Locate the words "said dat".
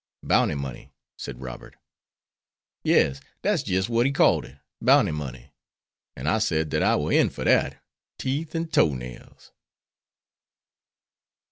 6.39-6.81